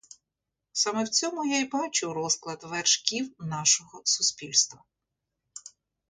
[0.71, 4.83] Саме в цьому я й бачу розклад вершків нашого суспільства.